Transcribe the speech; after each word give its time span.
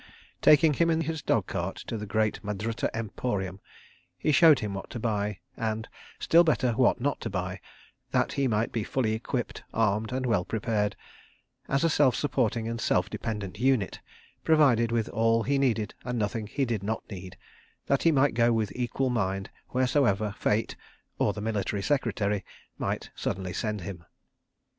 Taking 0.41 0.73
him 0.73 0.89
in 0.89 1.01
his 1.01 1.21
dog 1.21 1.45
cart 1.45 1.75
to 1.85 1.95
the 1.95 2.07
great 2.07 2.43
Madrutta 2.43 2.89
Emporium, 2.91 3.59
he 4.17 4.31
showed 4.31 4.57
him 4.57 4.73
what 4.73 4.89
to 4.89 4.99
buy, 4.99 5.37
and, 5.55 5.87
still 6.17 6.43
better, 6.43 6.71
what 6.71 6.99
not 6.99 7.21
to 7.21 7.29
buy, 7.29 7.59
that 8.09 8.31
he 8.33 8.47
might 8.47 8.71
be 8.71 8.83
fully 8.83 9.13
equipped, 9.13 9.61
armed 9.75 10.11
and 10.11 10.25
well 10.25 10.43
prepared, 10.43 10.95
as 11.69 11.83
a 11.83 11.87
self 11.91 12.15
supporting 12.15 12.67
and 12.67 12.81
self 12.81 13.11
dependent 13.11 13.59
unit, 13.59 13.99
provided 14.43 14.91
with 14.91 15.07
all 15.09 15.43
he 15.43 15.59
needed 15.59 15.93
and 16.03 16.17
nothing 16.17 16.47
he 16.47 16.65
did 16.65 16.81
not 16.81 17.03
need, 17.11 17.37
that 17.85 18.01
he 18.01 18.11
might 18.11 18.33
go 18.33 18.51
with 18.51 18.71
equal 18.75 19.11
mind 19.11 19.51
wheresoever 19.71 20.33
Fate—or 20.39 21.31
the 21.31 21.41
Military 21.41 21.83
Secretary—might 21.83 23.11
suddenly 23.15 23.53
send 23.53 23.81
him. 23.81 24.03